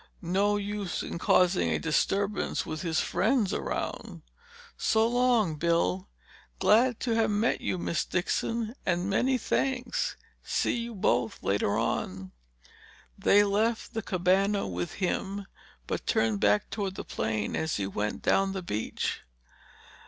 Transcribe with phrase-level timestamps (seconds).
[0.33, 4.23] No use in causing a disturbance with his friends around.
[4.75, 6.09] So long, Bill.
[6.57, 10.15] Glad to have met you, Miss Dixon—and many thanks.
[10.41, 12.31] See you both later on."
[13.15, 15.45] They left the cabana with him,
[15.85, 19.21] but turned back toward the plane as he went down the beach.